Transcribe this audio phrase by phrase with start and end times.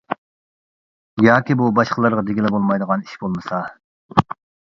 [1.25, 3.61] ياكى بۇ باشقىلارغا دېگىلى بولمايدىغان ئىش بولمىسا.